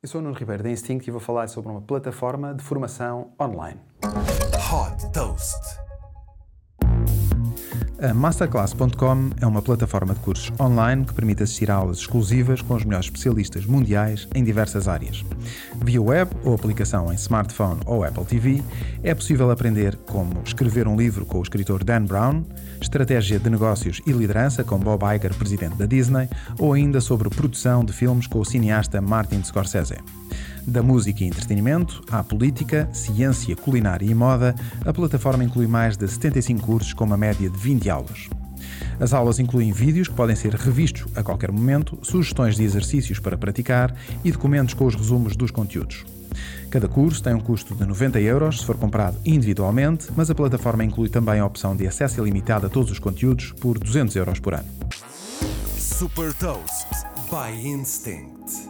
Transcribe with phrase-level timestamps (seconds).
[0.00, 3.32] Eu sou o Nuno Ribeiro da Instinct e vou falar sobre uma plataforma de formação
[3.40, 3.80] online.
[4.04, 5.87] Hot Toast.
[8.00, 12.74] A Masterclass.com é uma plataforma de cursos online que permite assistir a aulas exclusivas com
[12.74, 15.24] os melhores especialistas mundiais em diversas áreas.
[15.84, 18.62] Via web ou aplicação em smartphone ou Apple TV,
[19.02, 22.44] é possível aprender como escrever um livro com o escritor Dan Brown,
[22.80, 27.84] estratégia de negócios e liderança com Bob Iger, presidente da Disney, ou ainda sobre produção
[27.84, 29.96] de filmes com o cineasta Martin Scorsese.
[30.68, 34.54] Da música e entretenimento à política, ciência, culinária e moda,
[34.84, 38.28] a plataforma inclui mais de 75 cursos com uma média de 20 aulas.
[39.00, 43.38] As aulas incluem vídeos que podem ser revistos a qualquer momento, sugestões de exercícios para
[43.38, 46.04] praticar e documentos com os resumos dos conteúdos.
[46.68, 50.84] Cada curso tem um custo de 90 euros se for comprado individualmente, mas a plataforma
[50.84, 54.52] inclui também a opção de acesso ilimitado a todos os conteúdos por 200 euros por
[54.52, 54.68] ano.
[55.78, 56.88] Super Toast
[57.30, 58.67] by Instinct.